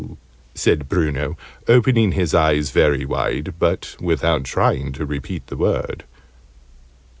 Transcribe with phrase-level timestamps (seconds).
[0.55, 6.05] said Bruno, opening his eyes very wide, but without trying to repeat the word.